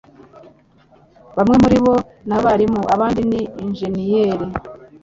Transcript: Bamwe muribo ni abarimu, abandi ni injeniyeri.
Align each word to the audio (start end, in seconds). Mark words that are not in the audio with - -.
Bamwe 1.37 1.55
muribo 1.63 1.93
ni 2.27 2.33
abarimu, 2.37 2.81
abandi 2.95 3.21
ni 3.29 3.41
injeniyeri. 3.63 4.45